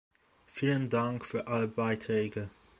Vielen 0.47 0.89
Dank 0.89 1.23
für 1.25 1.45
alle 1.45 1.67
Beiträge. 1.67 2.49